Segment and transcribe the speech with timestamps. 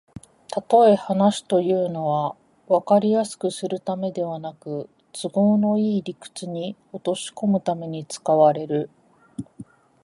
[0.49, 2.35] たとえ話というのは、
[2.67, 8.89] わかりやすくするためではなく、都合のいい理屈に落としこむために使われる